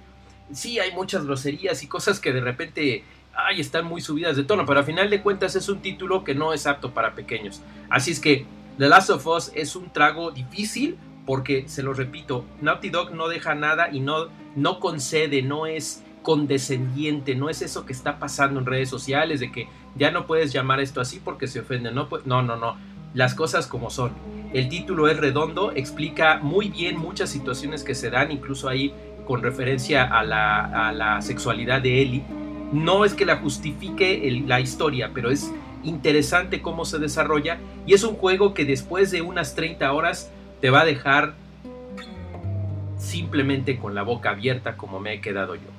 Sí, 0.54 0.78
hay 0.78 0.92
muchas 0.92 1.26
groserías 1.26 1.82
y 1.82 1.88
cosas 1.88 2.20
que 2.20 2.32
de 2.32 2.42
repente 2.42 3.04
ay, 3.36 3.60
están 3.60 3.86
muy 3.86 4.02
subidas 4.02 4.36
de 4.36 4.44
tono, 4.44 4.66
pero 4.66 4.80
a 4.80 4.84
final 4.84 5.10
de 5.10 5.22
cuentas 5.22 5.56
es 5.56 5.70
un 5.70 5.80
título 5.80 6.24
que 6.24 6.36
no 6.36 6.54
es 6.54 6.68
apto 6.68 6.92
para 6.92 7.16
pequeños. 7.16 7.62
Así 7.90 8.12
es 8.12 8.20
que 8.20 8.46
The 8.78 8.88
Last 8.88 9.10
of 9.10 9.28
Us 9.28 9.52
es 9.56 9.76
un 9.76 9.92
trago 9.92 10.32
difícil 10.32 10.98
porque, 11.26 11.68
se 11.68 11.84
lo 11.84 11.94
repito, 11.94 12.46
Naughty 12.62 12.90
Dog 12.90 13.12
no 13.12 13.28
deja 13.28 13.56
nada 13.56 13.90
y 13.92 14.00
no, 14.00 14.28
no 14.56 14.80
concede, 14.80 15.42
no 15.42 15.66
es 15.66 16.04
condescendiente, 16.22 17.36
no 17.36 17.50
es 17.50 17.62
eso 17.62 17.86
que 17.86 17.94
está 17.94 18.20
pasando 18.20 18.60
en 18.60 18.66
redes 18.66 18.90
sociales 18.90 19.40
de 19.40 19.52
que 19.52 19.68
ya 19.96 20.12
no 20.12 20.26
puedes 20.26 20.52
llamar 20.52 20.80
esto 20.80 21.02
así 21.02 21.20
porque 21.24 21.48
se 21.48 21.60
ofende, 21.60 21.92
no, 21.92 22.08
no, 22.26 22.42
no, 22.42 22.56
no, 22.56 22.78
las 23.14 23.34
cosas 23.34 23.68
como 23.68 23.90
son. 23.90 24.12
El 24.54 24.70
título 24.70 25.08
es 25.08 25.18
redondo, 25.18 25.72
explica 25.72 26.40
muy 26.42 26.70
bien 26.70 26.98
muchas 26.98 27.30
situaciones 27.30 27.84
que 27.84 27.96
se 27.96 28.10
dan, 28.10 28.32
incluso 28.32 28.70
ahí 28.70 28.94
con 29.26 29.42
referencia 29.42 30.04
a 30.04 30.24
la, 30.24 30.88
a 30.90 30.92
la 30.92 31.22
sexualidad 31.22 31.82
de 31.82 32.02
Ellie 32.02 32.24
no 32.72 33.06
es 33.06 33.14
que 33.14 33.26
la 33.26 33.38
justifique 33.38 34.44
la 34.46 34.60
historia, 34.60 35.12
pero 35.14 35.32
es 35.32 35.52
interesante 35.84 36.62
cómo 36.62 36.86
se 36.86 37.00
desarrolla 37.00 37.58
y 37.86 37.94
es 37.94 38.04
un 38.04 38.16
juego 38.16 38.54
que 38.54 38.66
después 38.66 39.12
de 39.12 39.22
unas 39.22 39.56
30 39.56 39.92
horas 39.94 40.32
te 40.62 40.70
va 40.70 40.82
a 40.82 40.86
dejar 40.86 41.36
simplemente 42.98 43.78
con 43.78 43.94
la 43.94 44.04
boca 44.04 44.32
abierta 44.32 44.78
como 44.78 45.00
me 45.00 45.14
he 45.14 45.22
quedado 45.22 45.56
yo. 45.56 45.70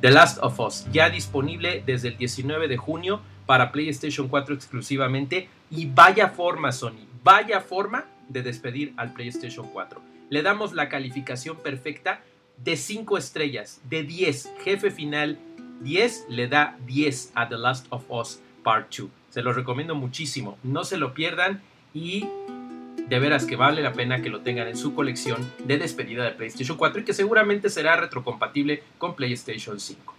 The 0.00 0.10
Last 0.10 0.38
of 0.42 0.60
Us, 0.60 0.86
ya 0.92 1.10
disponible 1.10 1.82
desde 1.84 2.08
el 2.08 2.16
19 2.16 2.68
de 2.68 2.76
junio 2.76 3.22
para 3.46 3.72
PlayStation 3.72 4.28
4 4.28 4.54
exclusivamente 4.54 5.48
y 5.70 5.86
vaya 5.86 6.28
forma 6.28 6.70
Sony, 6.70 7.06
vaya 7.24 7.60
forma 7.60 8.04
de 8.28 8.42
despedir 8.42 8.92
al 8.96 9.12
PlayStation 9.12 9.68
4. 9.72 10.00
Le 10.28 10.42
damos 10.42 10.74
la 10.74 10.88
calificación 10.88 11.56
perfecta 11.56 12.20
de 12.62 12.76
5 12.76 13.18
estrellas, 13.18 13.80
de 13.88 14.02
10, 14.02 14.52
jefe 14.62 14.90
final 14.90 15.38
10 15.80 16.26
le 16.28 16.48
da 16.48 16.76
10 16.86 17.32
a 17.34 17.48
The 17.48 17.56
Last 17.56 17.86
of 17.90 18.04
Us 18.08 18.40
Part 18.62 18.94
2. 18.96 19.08
Se 19.30 19.42
lo 19.42 19.52
recomiendo 19.52 19.94
muchísimo. 19.94 20.58
No 20.62 20.84
se 20.84 20.96
lo 20.96 21.14
pierdan 21.14 21.62
y 21.94 22.26
de 23.08 23.18
veras 23.18 23.44
que 23.44 23.56
vale 23.56 23.82
la 23.82 23.92
pena 23.92 24.22
que 24.22 24.30
lo 24.30 24.40
tengan 24.40 24.68
en 24.68 24.76
su 24.76 24.94
colección 24.94 25.48
de 25.64 25.78
despedida 25.78 26.24
de 26.24 26.32
PlayStation 26.32 26.76
4 26.76 27.02
y 27.02 27.04
que 27.04 27.14
seguramente 27.14 27.70
será 27.70 27.96
retrocompatible 27.96 28.82
con 28.98 29.14
PlayStation 29.14 29.78
5. 29.78 30.15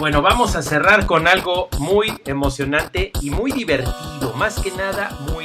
Bueno, 0.00 0.22
vamos 0.22 0.56
a 0.56 0.62
cerrar 0.62 1.04
con 1.04 1.28
algo 1.28 1.68
muy 1.78 2.10
emocionante 2.24 3.12
y 3.20 3.28
muy 3.28 3.52
divertido, 3.52 4.32
más 4.34 4.58
que 4.58 4.70
nada 4.70 5.10
muy 5.30 5.39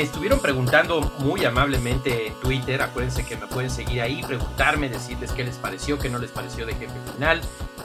me 0.00 0.04
estuvieron 0.04 0.40
preguntando 0.40 1.02
muy 1.18 1.44
amablemente 1.44 2.28
en 2.28 2.34
Twitter, 2.40 2.80
acuérdense 2.80 3.26
que 3.26 3.36
me 3.36 3.46
pueden 3.46 3.68
seguir 3.68 4.00
ahí, 4.00 4.22
preguntarme, 4.22 4.88
decirles 4.88 5.30
qué 5.32 5.44
les 5.44 5.56
pareció, 5.56 5.98
qué 5.98 6.08
no 6.08 6.18
les 6.18 6.30
pareció 6.30 6.64
de 6.64 6.72
jefe 6.72 6.94
final, 7.12 7.42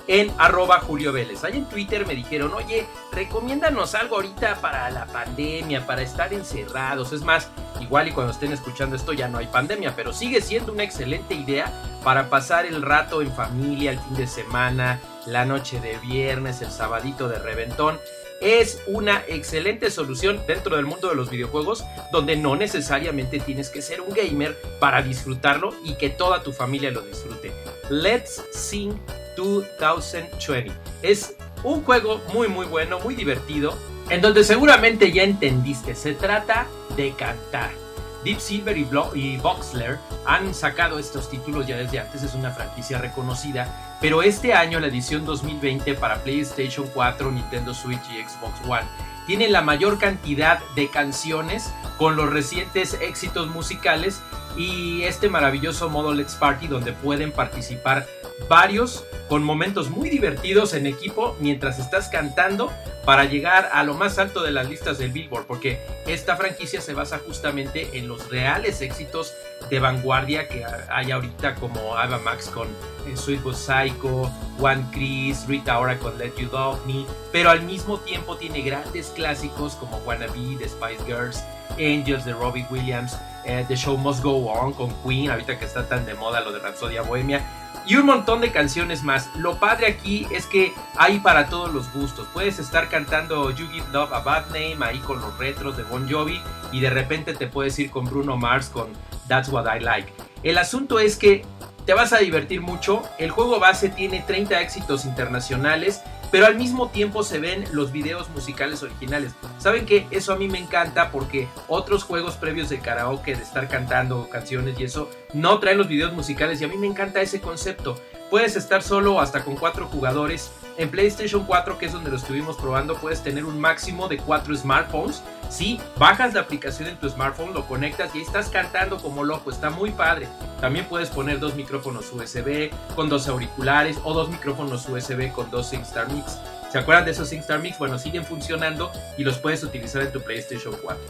en 0.08 0.32
arroba 0.38 0.80
Julio 0.80 1.12
Vélez. 1.12 1.44
Ahí 1.44 1.58
en 1.58 1.66
Twitter 1.68 2.08
me 2.08 2.16
dijeron, 2.16 2.54
oye, 2.54 2.88
recomiéndanos 3.12 3.96
algo 3.96 4.16
ahorita 4.16 4.62
para 4.62 4.90
la 4.92 5.08
pandemia, 5.08 5.86
para 5.86 6.04
estar 6.04 6.34
encerrados. 6.34 7.12
Es 7.12 7.22
más, 7.22 7.50
igual 7.82 8.08
y 8.08 8.12
cuando 8.14 8.32
estén 8.32 8.54
escuchando 8.54 8.96
esto 8.96 9.12
ya 9.12 9.28
no 9.28 9.40
hay 9.40 9.48
pandemia, 9.48 9.94
pero 9.94 10.14
sigue 10.14 10.40
siendo 10.42 10.72
una 10.72 10.84
excelente 10.84 11.36
idea 11.36 11.70
para 12.02 12.30
pasar 12.30 12.66
el 12.66 12.82
rato 12.82 13.24
en 13.24 13.34
familia, 13.34 13.92
el 13.92 14.00
fin 14.00 14.16
de 14.16 14.28
semana, 14.28 15.02
la 15.26 15.44
noche 15.44 15.82
de 15.82 15.98
viernes, 15.98 16.62
el 16.62 16.72
sabadito 16.72 17.28
de 17.28 17.40
reventón. 17.40 18.00
Es 18.42 18.80
una 18.86 19.24
excelente 19.28 19.90
solución 19.90 20.42
dentro 20.48 20.76
del 20.76 20.86
mundo 20.86 21.10
de 21.10 21.16
los 21.16 21.30
videojuegos 21.30 21.84
donde 22.12 22.36
no 22.36 22.56
necesariamente 22.56 23.40
tienes 23.40 23.70
que 23.70 23.82
ser 23.82 24.02
un 24.02 24.14
gamer 24.14 24.56
para 24.80 25.02
disfrutarlo 25.02 25.74
y 25.84 25.96
que 25.96 26.10
toda 26.10 26.44
tu 26.44 26.52
familia 26.52 26.92
lo 26.92 27.02
disfrute. 27.02 27.52
Let's 27.90 28.44
Sing 28.52 29.00
2020. 29.38 30.72
Es 31.02 31.36
un 31.64 31.84
juego 31.84 32.22
muy 32.34 32.48
muy 32.48 32.66
bueno, 32.66 33.00
muy 33.00 33.16
divertido, 33.16 33.78
en 34.10 34.22
donde 34.22 34.44
seguramente 34.44 35.12
ya 35.12 35.24
entendiste, 35.24 35.96
se 35.96 36.14
trata 36.14 36.68
de 36.96 37.14
cantar. 37.14 37.85
Deep 38.26 38.40
Silver 38.40 38.76
y, 38.76 39.38
Boxler 39.38 40.00
han 40.26 40.56
sacado 40.56 40.98
estos 40.98 41.30
títulos 41.30 41.68
ya 41.68 41.78
desde 41.78 42.00
antes, 42.00 42.24
es 42.24 42.34
una 42.34 42.50
franquicia 42.50 42.98
reconocida, 42.98 43.98
pero 44.02 44.24
este 44.24 44.54
año 44.54 44.80
la 44.80 44.88
edición 44.88 45.26
2020 45.26 45.94
para 45.94 46.24
PlayStation 46.24 46.88
4, 46.92 47.32
Nintendo 47.32 47.76
Switch 47.76 48.02
y 48.10 48.28
Xbox 48.28 48.68
One 48.68 48.88
tiene 49.28 49.48
la 49.48 49.62
mayor 49.62 50.00
cantidad 50.00 50.60
de 50.76 50.90
canciones 50.90 51.72
con 51.98 52.16
los 52.16 52.32
recientes 52.32 52.98
éxitos 53.00 53.48
musicales 53.48 54.20
y 54.58 55.04
este 55.04 55.30
maravilloso 55.30 55.90
modo 55.90 56.14
Let's 56.14 56.34
Party 56.36 56.68
donde 56.68 56.94
pueden 56.94 57.32
participar 57.32 58.08
varios 58.50 59.04
con 59.28 59.44
momentos 59.44 59.90
muy 59.90 60.10
divertidos 60.10 60.74
en 60.74 60.86
equipo 60.86 61.36
mientras 61.40 61.80
estás 61.80 62.10
cantando 62.10 62.72
para 63.06 63.26
llegar 63.26 63.70
a 63.72 63.84
lo 63.84 63.94
más 63.94 64.18
alto 64.18 64.42
de 64.42 64.52
las 64.52 64.70
listas 64.70 64.98
del 64.98 65.12
Billboard, 65.12 65.46
porque 65.46 65.80
esta 66.08 66.36
franquicia 66.36 66.82
se 66.82 66.94
basa 66.94 67.20
justamente 67.20 67.90
en 67.94 68.08
los 68.08 68.30
reales 68.30 68.82
éxitos 68.82 69.34
de 69.70 69.80
vanguardia 69.80 70.48
que 70.48 70.66
hay 70.90 71.12
ahorita 71.12 71.56
como 71.56 71.96
Ava 71.96 72.20
Max 72.20 72.50
con 72.50 72.68
eh, 72.68 73.16
Sweet 73.16 73.42
But 73.42 73.56
Psycho, 73.56 74.32
One 74.60 74.86
Chris, 74.92 75.46
Rita 75.48 75.80
Ora 75.80 75.98
con 75.98 76.18
Let 76.18 76.34
You 76.38 76.50
Love 76.52 76.86
Me, 76.86 77.06
pero 77.32 77.50
al 77.52 77.62
mismo 77.62 78.00
tiempo 78.00 78.38
tiene 78.38 78.62
grandes 78.62 79.08
clásicos 79.08 79.76
como 79.76 79.98
Wannabe 79.98 80.58
de 80.58 80.68
Spice 80.68 81.04
Girls, 81.06 81.44
Angels 81.78 82.26
de 82.26 82.34
Robbie 82.34 82.66
Williams, 82.70 83.18
eh, 83.46 83.66
The 83.68 83.76
Show 83.76 83.98
Must 83.98 84.24
Go 84.24 84.52
On 84.52 84.74
con 84.74 84.92
Queen, 85.04 85.30
ahorita 85.30 85.60
que 85.60 85.66
está 85.66 85.88
tan 85.88 86.06
de 86.06 86.16
moda 86.16 86.42
lo 86.42 86.52
de 86.52 86.60
Rapsodia 86.60 87.02
Bohemia, 87.02 87.44
y 87.88 87.96
un 87.96 88.06
montón 88.06 88.42
de 88.42 88.52
canciones 88.52 89.04
más. 89.04 89.30
Lo 89.36 89.60
padre 89.60 89.88
aquí 89.88 90.28
es 90.32 90.46
que 90.46 90.74
hay 90.98 91.20
para 91.20 91.48
todos 91.48 91.74
los 91.74 91.92
gustos. 91.94 92.28
Puedes 92.34 92.60
estar 92.60 92.90
cantando 92.90 93.52
You 93.52 93.68
Give 93.72 93.86
Love 93.92 94.14
a 94.14 94.20
Bad 94.20 94.48
Name 94.48 94.78
ahí 94.82 95.00
con 95.00 95.22
los 95.22 95.38
retros 95.38 95.78
de 95.78 95.84
Bon 95.84 96.10
Jovi 96.10 96.42
y 96.72 96.80
de 96.80 96.90
repente 96.90 97.34
te 97.34 97.48
puedes 97.48 97.78
ir 97.80 97.92
con 97.92 98.06
Bruno 98.06 98.38
Mars 98.38 98.70
con 98.70 98.88
That's 99.28 99.50
What 99.50 99.66
I 99.76 99.80
Like. 99.80 100.12
El 100.44 100.58
asunto 100.58 101.00
es 101.00 101.18
que 101.18 101.46
te 101.86 101.94
vas 101.94 102.14
a 102.14 102.18
divertir 102.18 102.62
mucho. 102.62 103.04
El 103.20 103.32
juego 103.32 103.60
base 103.60 103.90
tiene 103.90 104.24
30 104.26 104.60
éxitos 104.62 105.06
internacionales 105.06 106.02
pero 106.32 106.46
al 106.46 106.56
mismo 106.56 106.90
tiempo 106.90 107.24
se 107.24 107.40
ven 107.40 107.66
los 107.72 107.92
videos 107.92 108.30
musicales 108.30 108.84
originales. 108.84 109.34
Saben 109.58 109.86
que 109.86 110.08
eso 110.12 110.34
a 110.34 110.36
mí 110.36 110.48
me 110.48 110.60
encanta 110.60 111.12
porque 111.12 111.48
otros 111.68 112.04
juegos 112.04 112.36
previos 112.36 112.70
de 112.70 112.80
karaoke, 112.80 113.36
de 113.36 113.44
estar 113.44 113.68
cantando 113.68 114.30
canciones 114.30 114.80
y 114.80 114.84
eso, 114.84 115.10
no 115.34 115.60
traen 115.60 115.78
los 115.78 115.88
videos 115.88 116.14
musicales 116.14 116.62
y 116.62 116.66
a 116.66 116.68
mí 116.68 116.78
me 116.78 116.88
encanta 116.88 117.22
ese 117.22 117.42
concepto. 117.42 118.00
Puedes 118.30 118.56
estar 118.56 118.82
solo 118.82 119.22
hasta 119.22 119.44
con 119.44 119.56
cuatro 119.56 119.88
jugadores 119.88 120.52
en 120.78 120.90
PlayStation 120.90 121.46
4, 121.46 121.78
que 121.78 121.86
es 121.86 121.94
donde 121.94 122.10
lo 122.10 122.18
estuvimos 122.18 122.58
probando, 122.58 122.96
puedes 122.96 123.22
tener 123.24 123.46
un 123.46 123.60
máximo 123.60 124.08
de 124.08 124.18
4 124.18 124.56
smartphones. 124.56 125.22
Sí, 125.50 125.80
bajas 125.98 126.34
la 126.34 126.42
aplicación 126.42 126.90
en 126.90 126.98
tu 126.98 127.10
smartphone, 127.10 127.54
lo 127.54 127.66
conectas 127.66 128.14
y 128.14 128.20
ahí 128.20 128.24
estás 128.24 128.50
cantando 128.50 128.98
como 128.98 129.24
loco, 129.24 129.52
está 129.52 129.70
muy 129.70 129.92
padre. 129.92 130.28
También 130.60 130.86
puedes 130.86 131.10
poner 131.10 131.40
dos 131.40 131.56
micrófonos 131.56 132.12
USB 132.12 132.72
con 132.96 133.10
dos 133.10 133.28
auriculares 133.28 133.98
o 134.04 134.14
dos 134.14 134.30
micrófonos 134.30 134.88
USB 134.90 135.32
con 135.32 135.50
dos 135.52 135.70
SingStar 135.70 136.12
Mix. 136.12 136.38
¿Se 136.72 136.80
acuerdan 136.80 137.06
de 137.06 137.12
esos 137.12 137.30
SingStar 137.30 137.60
Mix? 137.60 137.78
Bueno, 137.80 137.98
siguen 137.98 138.26
funcionando 138.26 138.92
y 139.18 139.24
los 139.24 139.38
puedes 139.38 139.64
utilizar 139.64 140.02
en 140.02 140.12
tu 140.12 140.22
PlayStation 140.22 140.76
4. 140.82 141.02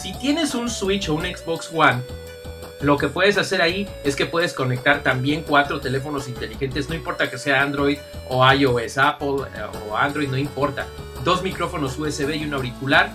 Si 0.00 0.12
tienes 0.14 0.54
un 0.54 0.70
Switch 0.70 1.08
o 1.08 1.14
un 1.14 1.24
Xbox 1.24 1.70
One, 1.74 2.02
lo 2.80 2.96
que 2.96 3.08
puedes 3.08 3.36
hacer 3.36 3.60
ahí 3.60 3.88
es 4.04 4.16
que 4.16 4.26
puedes 4.26 4.54
conectar 4.54 5.02
también 5.02 5.44
cuatro 5.46 5.80
teléfonos 5.80 6.28
inteligentes, 6.28 6.88
no 6.88 6.94
importa 6.94 7.30
que 7.30 7.38
sea 7.38 7.62
Android 7.62 7.98
o 8.28 8.50
iOS, 8.50 8.96
Apple 8.96 9.46
eh, 9.54 9.78
o 9.88 9.96
Android, 9.96 10.28
no 10.28 10.38
importa. 10.38 10.86
Dos 11.22 11.42
micrófonos 11.42 11.98
USB 11.98 12.36
y 12.36 12.44
un 12.44 12.54
auricular 12.54 13.10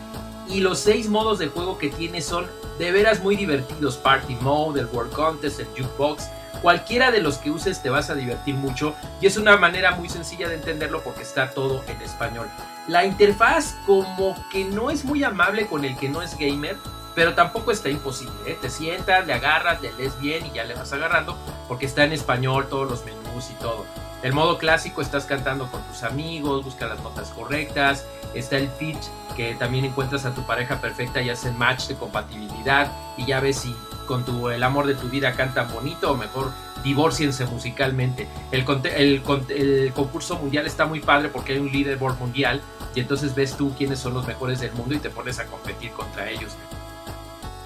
y 0.48 0.60
los 0.60 0.80
seis 0.80 1.10
modos 1.10 1.40
de 1.40 1.48
juego 1.48 1.78
que 1.78 1.90
tiene 1.90 2.22
son 2.22 2.46
de 2.78 2.92
veras 2.92 3.24
muy 3.24 3.36
divertidos. 3.36 3.98
Party 3.98 4.36
Mode, 4.36 4.82
el 4.82 4.88
World 4.88 5.14
Contest, 5.14 5.60
el 5.60 5.68
Jukebox. 5.68 6.30
Cualquiera 6.62 7.12
de 7.12 7.22
los 7.22 7.38
que 7.38 7.52
uses 7.52 7.82
te 7.82 7.90
vas 7.90 8.10
a 8.10 8.16
divertir 8.16 8.56
mucho 8.56 8.96
y 9.22 9.28
es 9.28 9.38
una 9.38 9.58
manera 9.58 9.92
muy 9.92 10.10
sencilla 10.10 10.48
de 10.48 10.56
entenderlo 10.56 11.02
porque 11.04 11.24
está 11.24 11.50
todo 11.52 11.84
en 11.88 12.02
español. 12.02 12.48
La 12.88 13.06
interfaz 13.06 13.76
como 13.86 14.36
que 14.52 14.64
no 14.64 14.90
es 14.90 15.06
muy 15.06 15.24
amable 15.24 15.68
con 15.68 15.86
el 15.86 15.98
que 15.98 16.10
no 16.10 16.22
es 16.22 16.38
gamer, 16.38 16.78
pero 17.16 17.34
tampoco 17.34 17.72
está 17.72 17.90
imposible. 17.90 18.34
¿eh? 18.46 18.58
Te 18.62 18.70
sientas, 18.70 19.26
le 19.26 19.34
agarras, 19.34 19.82
le 19.82 19.94
lees 19.94 20.20
bien 20.20 20.46
y 20.46 20.52
ya 20.52 20.64
le 20.66 20.76
vas 20.76 20.92
agarrando 20.94 21.38
porque 21.68 21.86
está 21.86 22.04
en 22.04 22.14
español 22.14 22.68
todos 22.70 22.90
los 22.90 23.06
menús 23.06 23.50
y 23.50 23.54
todo. 23.56 23.86
El 24.22 24.34
modo 24.34 24.58
clásico 24.58 25.02
estás 25.02 25.26
cantando 25.26 25.70
con 25.72 25.82
tus 25.84 26.04
amigos, 26.04 26.66
busca 26.66 26.88
las 26.88 27.00
notas 27.02 27.30
correctas, 27.30 28.06
está 28.34 28.58
el 28.58 28.68
pitch 28.70 29.04
que 29.36 29.54
también 29.56 29.86
encuentras 29.86 30.26
a 30.26 30.34
tu 30.34 30.46
pareja 30.46 30.82
perfecta 30.82 31.22
y 31.22 31.30
hacen 31.30 31.58
match 31.58 31.88
de 31.88 31.96
compatibilidad 31.96 32.92
y 33.18 33.26
ya 33.26 33.40
ves 33.40 33.58
si 33.58 33.76
con 34.08 34.24
tu, 34.24 34.50
el 34.50 34.64
amor 34.64 34.88
de 34.88 34.96
tu 34.96 35.10
vida 35.10 35.34
cantan 35.34 35.72
bonito 35.72 36.12
o 36.12 36.16
mejor 36.16 36.52
divorciense 36.84 37.46
musicalmente. 37.46 38.28
El, 38.52 38.66
el, 38.96 39.94
concurso 39.94 40.38
mundial 40.38 40.66
está 40.66 40.86
muy 40.86 41.02
padre 41.02 41.30
porque 41.30 41.54
hay 41.54 41.60
un 41.60 41.72
leaderboard 41.72 42.18
mundial 42.20 42.62
y 42.94 43.00
entonces 43.00 43.36
ves 43.36 43.58
tú 43.58 43.74
quiénes 43.76 44.00
son 44.00 44.14
los 44.14 44.26
mejores 44.26 44.60
del 44.60 44.72
mundo 44.74 44.96
y 44.96 45.00
te 45.00 45.10
pones 45.10 45.40
a 45.40 45.46
competir 45.46 45.92
contra 45.92 46.30
ellos. 46.30 46.56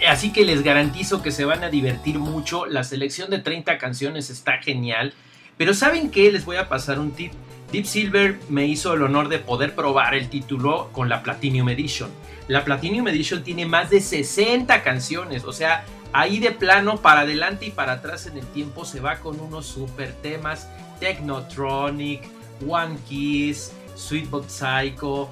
Así 0.08 0.32
que 0.32 0.46
les 0.46 0.63
garantizo 0.63 1.22
que 1.22 1.32
se 1.32 1.46
van 1.46 1.63
a 1.63 1.70
divertir 1.70 2.20
mucho. 2.20 2.65
La 2.65 2.84
selección 2.84 3.29
de 3.29 3.39
30 3.39 3.77
canciones 3.77 4.29
está 4.29 4.60
genial. 4.60 5.13
Pero 5.58 5.74
¿saben 5.74 6.10
qué? 6.10 6.32
Les 6.32 6.46
voy 6.46 6.56
a 6.56 6.70
pasar 6.70 7.00
un 7.00 7.12
tip. 7.12 7.34
Deep 7.72 7.86
Silver 7.86 8.39
me 8.50 8.65
hizo 8.65 8.94
el 8.94 9.03
honor 9.03 9.29
de 9.29 9.39
poder 9.39 9.75
probar 9.75 10.15
el 10.15 10.29
título 10.29 10.89
con 10.91 11.08
la 11.08 11.22
Platinum 11.22 11.70
Edition. 11.70 12.10
La 12.48 12.65
Platinum 12.65 13.08
Edition 13.10 13.44
tiene 13.44 13.68
más 13.68 13.91
de 13.91 14.01
60 14.01 14.82
canciones, 14.82 15.44
o 15.44 15.53
sea, 15.53 15.86
ahí 16.12 16.39
de 16.39 16.51
plano 16.51 16.98
para 16.98 17.22
adelante 17.22 17.68
y 17.68 17.70
para 17.70 17.94
atrás 17.94 18.25
en 18.25 18.38
el 18.38 18.46
tiempo 18.48 18.86
se 18.86 19.00
va 19.00 19.18
con 19.18 19.39
unos 19.39 19.68
super 19.68 20.13
temas, 20.13 20.68
Technotronic, 21.00 22.24
One 22.68 22.98
Kiss, 23.08 23.72
Sweetbot 23.96 24.50
Psycho. 24.50 25.29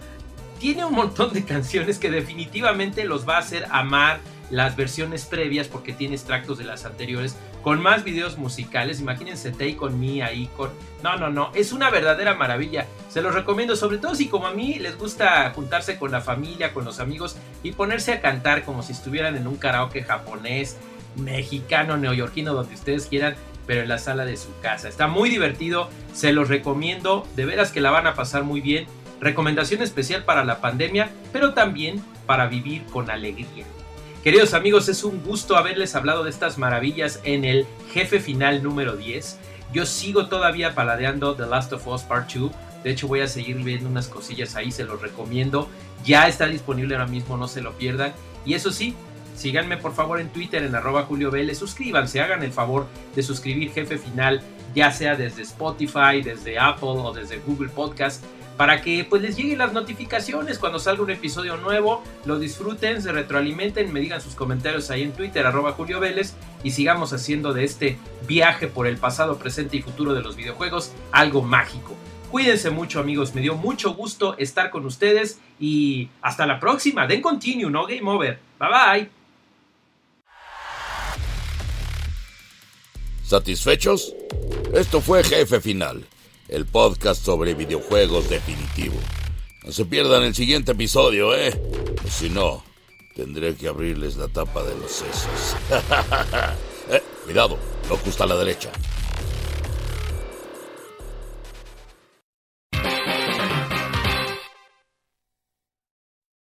Tiene 0.59 0.85
un 0.85 0.93
montón 0.93 1.33
de 1.33 1.43
canciones 1.43 1.97
que 1.97 2.11
definitivamente 2.11 3.03
los 3.03 3.27
va 3.27 3.37
a 3.37 3.39
hacer 3.39 3.65
amar 3.71 4.19
las 4.49 4.75
versiones 4.75 5.25
previas 5.25 5.67
porque 5.67 5.93
tiene 5.93 6.15
extractos 6.15 6.57
de 6.57 6.63
las 6.63 6.85
anteriores 6.85 7.35
con 7.63 7.81
más 7.81 8.03
videos 8.03 8.37
musicales. 8.37 8.99
Imagínense 8.99 9.51
Take 9.51 9.77
On 9.79 9.99
Me 9.99 10.23
ahí 10.23 10.49
con... 10.55 10.71
No, 11.03 11.17
no, 11.17 11.29
no, 11.29 11.51
es 11.53 11.71
una 11.71 11.89
verdadera 11.89 12.33
maravilla. 12.35 12.85
Se 13.09 13.21
los 13.21 13.33
recomiendo, 13.33 13.75
sobre 13.75 13.97
todo 13.97 14.15
si 14.15 14.27
como 14.27 14.47
a 14.47 14.53
mí 14.53 14.75
les 14.75 14.97
gusta 14.97 15.51
juntarse 15.51 15.97
con 15.97 16.11
la 16.11 16.21
familia, 16.21 16.73
con 16.73 16.85
los 16.85 16.99
amigos 16.99 17.37
y 17.63 17.71
ponerse 17.71 18.13
a 18.13 18.21
cantar 18.21 18.63
como 18.63 18.83
si 18.83 18.93
estuvieran 18.93 19.35
en 19.35 19.47
un 19.47 19.57
karaoke 19.57 20.03
japonés, 20.03 20.77
mexicano, 21.17 21.97
neoyorquino, 21.97 22.53
donde 22.53 22.75
ustedes 22.75 23.07
quieran, 23.07 23.35
pero 23.65 23.81
en 23.81 23.89
la 23.89 23.97
sala 23.97 24.25
de 24.25 24.37
su 24.37 24.49
casa. 24.61 24.87
Está 24.87 25.07
muy 25.07 25.29
divertido, 25.29 25.89
se 26.13 26.31
los 26.31 26.47
recomiendo, 26.47 27.27
de 27.35 27.45
veras 27.45 27.71
que 27.71 27.81
la 27.81 27.91
van 27.91 28.07
a 28.07 28.13
pasar 28.13 28.43
muy 28.43 28.61
bien. 28.61 28.85
Recomendación 29.19 29.81
especial 29.81 30.23
para 30.23 30.45
la 30.45 30.61
pandemia, 30.61 31.09
pero 31.33 31.53
también 31.53 32.03
para 32.25 32.47
vivir 32.47 32.85
con 32.85 33.09
alegría. 33.09 33.65
Queridos 34.27 34.53
amigos, 34.53 34.89
es 34.89 35.05
un 35.05 35.23
gusto 35.23 35.55
haberles 35.55 35.95
hablado 35.95 36.25
de 36.25 36.29
estas 36.29 36.57
maravillas 36.57 37.21
en 37.23 37.45
el 37.45 37.65
jefe 37.93 38.19
final 38.19 38.61
número 38.61 38.97
10. 38.97 39.39
Yo 39.71 39.85
sigo 39.85 40.27
todavía 40.27 40.75
paladeando 40.75 41.33
The 41.35 41.45
Last 41.45 41.71
of 41.71 41.87
Us 41.87 42.01
Part 42.01 42.33
2. 42.33 42.51
De 42.83 42.91
hecho, 42.91 43.07
voy 43.07 43.21
a 43.21 43.27
seguir 43.27 43.55
viendo 43.55 43.87
unas 43.87 44.09
cosillas 44.09 44.57
ahí, 44.57 44.69
se 44.69 44.83
los 44.83 45.01
recomiendo. 45.01 45.69
Ya 46.03 46.27
está 46.27 46.45
disponible 46.47 46.95
ahora 46.95 47.07
mismo, 47.07 47.37
no 47.37 47.47
se 47.47 47.61
lo 47.61 47.77
pierdan. 47.77 48.11
Y 48.45 48.55
eso 48.55 48.73
sí, 48.73 48.95
síganme 49.33 49.77
por 49.77 49.93
favor 49.93 50.19
en 50.19 50.27
Twitter 50.27 50.61
en 50.61 50.75
arroba 50.75 51.03
Julio 51.03 51.31
Vélez. 51.31 51.59
Suscríbanse, 51.59 52.19
hagan 52.19 52.43
el 52.43 52.51
favor 52.51 52.87
de 53.15 53.23
suscribir 53.23 53.71
Jefe 53.71 53.97
Final, 53.97 54.41
ya 54.75 54.91
sea 54.91 55.15
desde 55.15 55.43
Spotify, 55.43 56.21
desde 56.21 56.59
Apple 56.59 56.89
o 56.89 57.13
desde 57.13 57.37
Google 57.37 57.69
Podcast 57.69 58.25
para 58.57 58.81
que 58.81 59.05
pues 59.07 59.21
les 59.21 59.37
lleguen 59.37 59.59
las 59.59 59.71
notificaciones 59.71 60.57
cuando 60.57 60.79
salga 60.79 61.03
un 61.03 61.11
episodio 61.11 61.57
nuevo, 61.57 62.03
lo 62.25 62.39
disfruten, 62.39 63.01
se 63.01 63.11
retroalimenten, 63.11 63.93
me 63.93 63.99
digan 63.99 64.19
sus 64.19 64.33
comentarios 64.33 64.89
ahí 64.89 65.03
en 65.03 65.13
Twitter, 65.13 65.45
arroba 65.45 65.73
Julio 65.73 65.99
Vélez, 65.99 66.33
y 66.63 66.71
sigamos 66.71 67.13
haciendo 67.13 67.53
de 67.53 67.63
este 67.63 67.97
viaje 68.27 68.67
por 68.67 68.87
el 68.87 68.97
pasado, 68.97 69.37
presente 69.37 69.77
y 69.77 69.83
futuro 69.83 70.13
de 70.15 70.21
los 70.21 70.35
videojuegos 70.35 70.91
algo 71.11 71.43
mágico. 71.43 71.95
Cuídense 72.31 72.71
mucho 72.71 72.99
amigos, 72.99 73.35
me 73.35 73.41
dio 73.41 73.55
mucho 73.55 73.93
gusto 73.93 74.35
estar 74.37 74.71
con 74.71 74.85
ustedes 74.85 75.39
y 75.59 76.09
hasta 76.21 76.47
la 76.47 76.59
próxima, 76.59 77.07
den 77.07 77.21
continue, 77.21 77.69
no 77.69 77.85
game 77.85 78.09
over. 78.09 78.39
Bye 78.59 78.69
bye. 78.69 79.09
¿Satisfechos? 83.23 84.15
Esto 84.73 84.99
fue 84.99 85.23
Jefe 85.23 85.61
Final 85.61 86.05
el 86.49 86.65
podcast 86.65 87.23
sobre 87.23 87.53
videojuegos 87.53 88.29
definitivo. 88.29 88.95
No 89.63 89.71
se 89.71 89.85
pierdan 89.85 90.23
el 90.23 90.33
siguiente 90.33 90.71
episodio, 90.71 91.35
¿eh? 91.35 91.53
Si 92.09 92.29
no, 92.29 92.63
tendré 93.15 93.55
que 93.55 93.67
abrirles 93.67 94.15
la 94.15 94.27
tapa 94.27 94.63
de 94.63 94.75
los 94.77 94.91
sesos. 94.91 95.55
eh, 96.89 97.01
cuidado, 97.25 97.57
no 97.89 97.97
justo 97.97 98.23
a 98.23 98.27
la 98.27 98.37
derecha. 98.37 98.71